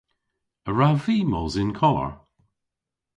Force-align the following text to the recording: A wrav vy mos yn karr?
A 0.69 0.71
wrav 0.71 0.97
vy 1.05 1.17
mos 1.31 1.53
yn 1.61 1.71
karr? 1.79 2.09